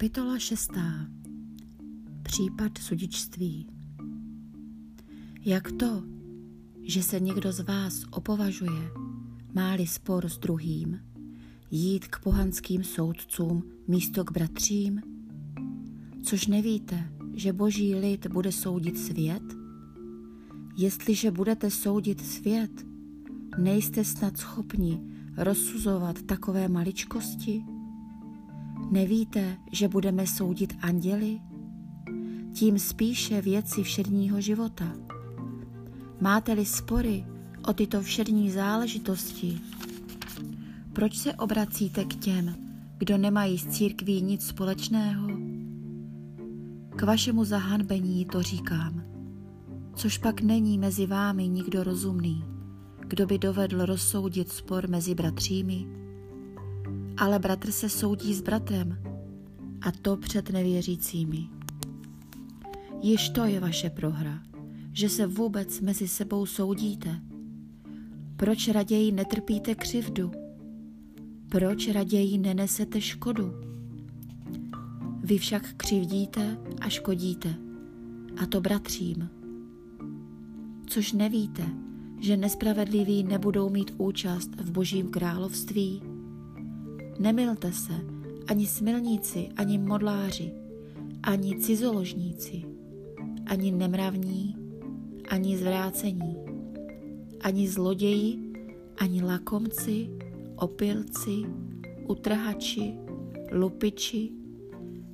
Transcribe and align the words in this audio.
Kapitola 0.00 0.38
6. 0.38 0.70
Případ 2.22 2.78
sudičství. 2.78 3.66
Jak 5.44 5.72
to, 5.72 6.02
že 6.82 7.02
se 7.02 7.20
někdo 7.20 7.52
z 7.52 7.60
vás 7.60 8.04
opovažuje, 8.10 8.90
máli 9.54 9.86
spor 9.86 10.28
s 10.28 10.38
druhým, 10.38 11.00
jít 11.70 12.06
k 12.06 12.18
pohanským 12.18 12.84
soudcům 12.84 13.62
místo 13.88 14.24
k 14.24 14.32
bratřím? 14.32 15.02
Což 16.22 16.46
nevíte, 16.46 17.12
že 17.34 17.52
boží 17.52 17.94
lid 17.94 18.26
bude 18.26 18.52
soudit 18.52 18.98
svět? 18.98 19.42
Jestliže 20.76 21.30
budete 21.30 21.70
soudit 21.70 22.26
svět, 22.26 22.86
nejste 23.58 24.04
snad 24.04 24.36
schopni 24.36 25.00
rozsuzovat 25.36 26.22
takové 26.22 26.68
maličkosti? 26.68 27.64
Nevíte, 28.90 29.56
že 29.72 29.88
budeme 29.88 30.26
soudit 30.26 30.76
anděli? 30.82 31.40
Tím 32.52 32.78
spíše 32.78 33.42
věci 33.42 33.82
všedního 33.82 34.40
života. 34.40 34.92
Máte-li 36.20 36.66
spory 36.66 37.24
o 37.68 37.72
tyto 37.72 38.00
všední 38.02 38.50
záležitosti, 38.50 39.60
proč 40.92 41.18
se 41.18 41.34
obracíte 41.34 42.04
k 42.04 42.14
těm, 42.14 42.54
kdo 42.98 43.18
nemají 43.18 43.58
s 43.58 43.66
církví 43.66 44.22
nic 44.22 44.46
společného? 44.46 45.28
K 46.96 47.02
vašemu 47.02 47.44
zahanbení 47.44 48.24
to 48.24 48.42
říkám, 48.42 49.04
což 49.94 50.18
pak 50.18 50.40
není 50.40 50.78
mezi 50.78 51.06
vámi 51.06 51.48
nikdo 51.48 51.84
rozumný, 51.84 52.44
kdo 53.00 53.26
by 53.26 53.38
dovedl 53.38 53.86
rozsoudit 53.86 54.52
spor 54.52 54.88
mezi 54.88 55.14
bratřími 55.14 55.86
ale 57.20 57.38
bratr 57.38 57.70
se 57.70 57.88
soudí 57.88 58.34
s 58.34 58.40
bratrem 58.40 58.98
a 59.80 59.92
to 59.92 60.16
před 60.16 60.50
nevěřícími. 60.50 61.48
Již 63.02 63.28
to 63.28 63.44
je 63.44 63.60
vaše 63.60 63.90
prohra, 63.90 64.42
že 64.92 65.08
se 65.08 65.26
vůbec 65.26 65.80
mezi 65.80 66.08
sebou 66.08 66.46
soudíte. 66.46 67.20
Proč 68.36 68.68
raději 68.68 69.12
netrpíte 69.12 69.74
křivdu? 69.74 70.30
Proč 71.48 71.88
raději 71.88 72.38
nenesete 72.38 73.00
škodu? 73.00 73.52
Vy 75.22 75.38
však 75.38 75.74
křivdíte 75.76 76.58
a 76.80 76.88
škodíte, 76.88 77.54
a 78.42 78.46
to 78.46 78.60
bratřím. 78.60 79.30
Což 80.86 81.12
nevíte, 81.12 81.66
že 82.20 82.36
nespravedliví 82.36 83.22
nebudou 83.22 83.70
mít 83.70 83.94
účast 83.98 84.50
v 84.60 84.70
Božím 84.70 85.08
království? 85.08 86.09
Nemilte 87.20 87.72
se, 87.72 87.92
ani 88.48 88.66
smilníci, 88.66 89.48
ani 89.56 89.78
modláři, 89.78 90.52
ani 91.22 91.58
cizoložníci, 91.58 92.62
ani 93.46 93.70
nemravní, 93.70 94.56
ani 95.28 95.56
zvrácení, 95.56 96.36
ani 97.40 97.68
zloději, 97.68 98.52
ani 98.98 99.22
lakomci, 99.22 100.10
opilci, 100.56 101.36
utrhači, 102.08 102.94
lupiči 103.52 104.32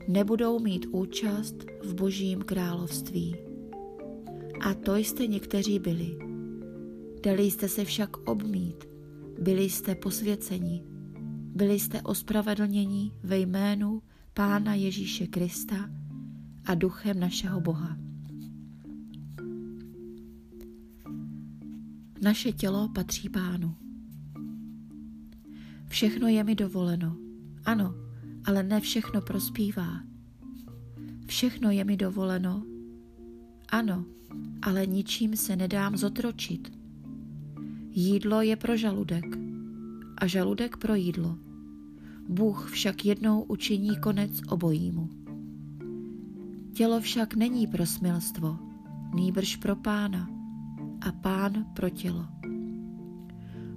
nebudou 0.08 0.58
mít 0.58 0.86
účast 0.90 1.54
v 1.82 1.94
Božím 1.94 2.42
království. 2.42 3.36
A 4.60 4.74
to 4.74 4.96
jste 4.96 5.26
někteří 5.26 5.78
byli. 5.78 6.18
Dali 7.22 7.50
jste 7.50 7.68
se 7.68 7.84
však 7.84 8.28
obmít, 8.28 8.88
byli 9.40 9.70
jste 9.70 9.94
posvěceni, 9.94 10.95
byli 11.56 11.80
jste 11.80 12.02
ospravedlněni 12.02 13.12
ve 13.22 13.38
jménu 13.38 14.02
Pána 14.34 14.74
Ježíše 14.74 15.26
Krista 15.26 15.90
a 16.64 16.74
duchem 16.74 17.20
našeho 17.20 17.60
Boha. 17.60 17.96
Naše 22.22 22.52
tělo 22.52 22.88
patří 22.88 23.28
Pánu. 23.28 23.74
Všechno 25.88 26.28
je 26.28 26.44
mi 26.44 26.54
dovoleno. 26.54 27.16
Ano, 27.64 27.94
ale 28.44 28.62
ne 28.62 28.80
všechno 28.80 29.20
prospívá. 29.20 30.00
Všechno 31.26 31.70
je 31.70 31.84
mi 31.84 31.96
dovoleno. 31.96 32.62
Ano, 33.68 34.04
ale 34.62 34.86
ničím 34.86 35.36
se 35.36 35.56
nedám 35.56 35.96
zotročit. 35.96 36.72
Jídlo 37.90 38.42
je 38.42 38.56
pro 38.56 38.76
žaludek 38.76 39.24
a 40.18 40.26
žaludek 40.26 40.76
pro 40.76 40.94
jídlo. 40.94 41.45
Bůh 42.28 42.70
však 42.70 43.04
jednou 43.04 43.42
učiní 43.42 43.96
konec 43.96 44.40
obojímu. 44.48 45.08
Tělo 46.72 47.00
však 47.00 47.34
není 47.34 47.66
pro 47.66 47.86
smilstvo, 47.86 48.58
nýbrž 49.14 49.56
pro 49.56 49.76
pána 49.76 50.30
a 51.00 51.12
pán 51.12 51.66
pro 51.74 51.90
tělo. 51.90 52.26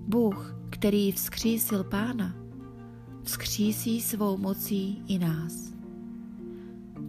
Bůh, 0.08 0.56
který 0.70 1.12
vzkřísil 1.12 1.84
pána, 1.84 2.36
vzkřísí 3.24 4.02
svou 4.02 4.38
mocí 4.38 5.04
i 5.08 5.20
nás. 5.20 5.74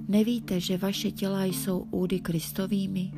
Nevíte, 0.08 0.60
že 0.60 0.78
vaše 0.78 1.10
těla 1.10 1.44
jsou 1.44 1.86
údy 1.90 2.20
Kristovými? 2.20 3.12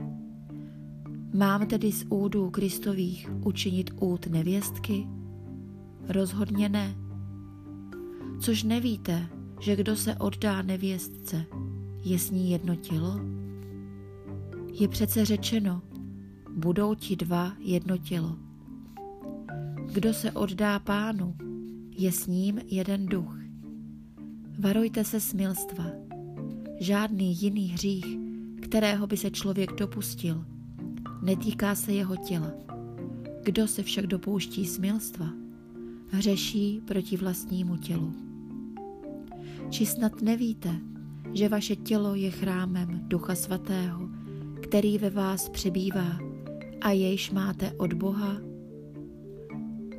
Mám 1.35 1.67
tedy 1.67 1.93
z 1.93 2.05
údů 2.09 2.51
Kristových 2.51 3.31
učinit 3.45 3.91
úd 4.01 4.27
nevěstky? 4.27 5.07
Rozhodně 6.09 6.69
ne 6.69 7.02
což 8.43 8.63
nevíte, 8.63 9.29
že 9.61 9.77
kdo 9.77 9.97
se 9.97 10.15
oddá 10.15 10.63
nevěstce, 10.63 11.45
je 12.05 12.19
s 12.19 12.31
ní 12.31 12.51
jedno 12.51 12.77
tělo? 12.77 13.21
Je 14.73 14.89
přece 14.89 15.25
řečeno, 15.25 15.83
budou 16.57 16.95
ti 16.95 17.17
dva 17.17 17.53
jedno 17.59 17.99
tělo. 17.99 18.39
Kdo 19.93 20.15
se 20.15 20.33
oddá 20.33 20.79
pánu, 20.79 21.37
je 21.91 22.13
s 22.13 22.27
ním 22.27 22.61
jeden 22.67 23.07
duch. 23.07 23.39
Varujte 24.59 25.05
se 25.05 25.21
smilstva. 25.21 25.85
Žádný 26.81 27.37
jiný 27.41 27.69
hřích, 27.69 28.07
kterého 28.63 29.07
by 29.07 29.17
se 29.17 29.31
člověk 29.31 29.73
dopustil, 29.73 30.45
netýká 31.23 31.75
se 31.75 31.93
jeho 31.93 32.17
těla. 32.17 32.53
Kdo 33.43 33.69
se 33.69 33.83
však 33.83 34.07
dopouští 34.07 34.67
smilstva, 34.67 35.27
hřeší 36.09 36.81
proti 36.85 37.17
vlastnímu 37.17 37.77
tělu. 37.77 38.32
Či 39.73 39.87
snad 39.87 40.23
nevíte, 40.23 40.69
že 41.33 41.49
vaše 41.49 41.77
tělo 41.77 42.15
je 42.15 42.31
chrámem 42.31 43.01
Ducha 43.09 43.35
Svatého, 43.35 44.09
který 44.63 44.99
ve 44.99 45.11
vás 45.11 45.49
přebývá 45.49 46.19
a 46.81 46.91
jejž 46.91 47.31
máte 47.31 47.73
od 47.73 47.93
Boha? 47.93 48.37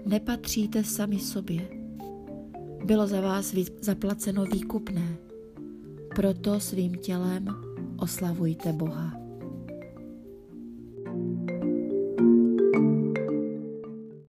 Nepatříte 0.05 0.83
sami 0.83 1.19
sobě. 1.19 1.69
Bylo 2.85 3.07
za 3.07 3.21
vás 3.21 3.55
zaplaceno 3.81 4.45
výkupné, 4.45 5.17
proto 6.15 6.59
svým 6.59 6.95
tělem 6.95 7.47
oslavujte 7.97 8.73
Boha. 8.73 9.22